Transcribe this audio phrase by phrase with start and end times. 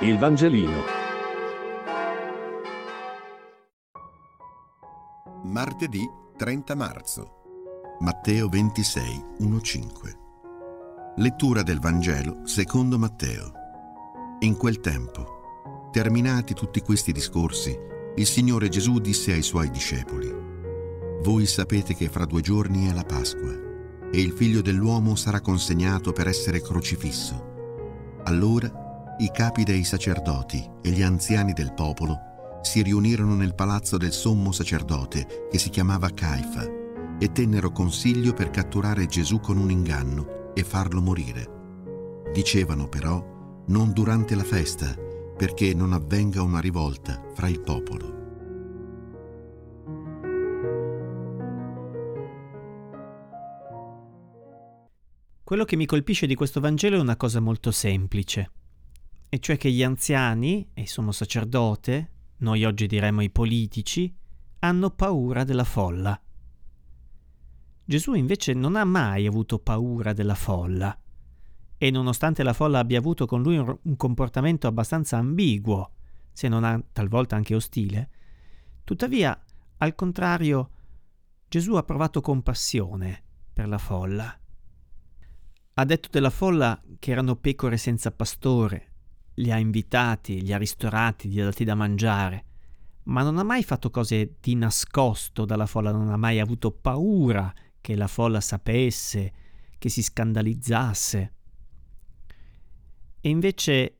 [0.00, 0.82] Il Vangelino.
[5.44, 6.06] Martedì
[6.36, 7.96] 30 marzo.
[8.00, 11.14] Matteo 26, 1-5.
[11.16, 13.52] Lettura del Vangelo secondo Matteo.
[14.40, 17.74] In quel tempo, terminati tutti questi discorsi,
[18.16, 20.30] il Signore Gesù disse ai suoi discepoli,
[21.22, 23.50] Voi sapete che fra due giorni è la Pasqua
[24.12, 27.54] e il figlio dell'uomo sarà consegnato per essere crocifisso.
[28.24, 28.84] Allora
[29.18, 34.52] i capi dei sacerdoti e gli anziani del popolo si riunirono nel palazzo del sommo
[34.52, 36.66] sacerdote che si chiamava Caifa
[37.18, 42.24] e tennero consiglio per catturare Gesù con un inganno e farlo morire.
[42.30, 48.14] Dicevano però non durante la festa perché non avvenga una rivolta fra il popolo.
[55.42, 58.50] Quello che mi colpisce di questo Vangelo è una cosa molto semplice
[59.28, 64.14] e cioè che gli anziani e il sommo sacerdote, noi oggi diremmo i politici,
[64.60, 66.20] hanno paura della folla.
[67.84, 70.98] Gesù invece non ha mai avuto paura della folla
[71.78, 75.92] e nonostante la folla abbia avuto con lui un comportamento abbastanza ambiguo,
[76.32, 78.10] se non talvolta anche ostile,
[78.82, 79.38] tuttavia,
[79.78, 80.70] al contrario,
[81.48, 84.38] Gesù ha provato compassione per la folla.
[85.74, 88.94] Ha detto della folla che erano pecore senza pastore
[89.36, 92.44] li ha invitati, li ha ristorati, gli ha dati da mangiare,
[93.04, 97.52] ma non ha mai fatto cose di nascosto dalla folla, non ha mai avuto paura
[97.80, 99.32] che la folla sapesse,
[99.78, 101.32] che si scandalizzasse.
[103.20, 103.98] E invece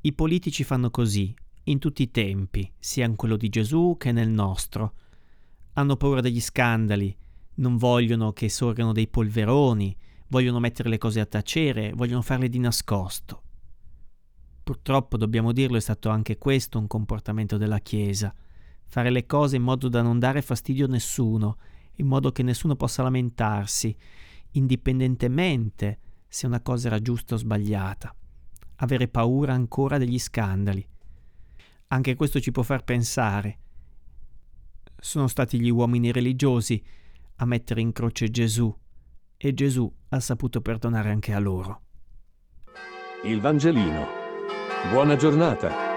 [0.00, 1.34] i politici fanno così,
[1.64, 4.94] in tutti i tempi, sia in quello di Gesù che nel nostro.
[5.74, 7.16] Hanno paura degli scandali,
[7.56, 9.96] non vogliono che sorgano dei polveroni,
[10.28, 13.42] vogliono mettere le cose a tacere, vogliono farle di nascosto.
[14.70, 18.32] Purtroppo, dobbiamo dirlo, è stato anche questo un comportamento della Chiesa,
[18.86, 21.56] fare le cose in modo da non dare fastidio a nessuno,
[21.96, 23.92] in modo che nessuno possa lamentarsi,
[24.52, 28.14] indipendentemente se una cosa era giusta o sbagliata,
[28.76, 30.86] avere paura ancora degli scandali.
[31.88, 33.58] Anche questo ci può far pensare.
[34.96, 36.80] Sono stati gli uomini religiosi
[37.38, 38.72] a mettere in croce Gesù
[39.36, 41.80] e Gesù ha saputo perdonare anche a loro.
[43.24, 44.19] Il Vangelino.
[44.88, 45.89] Buona giornata.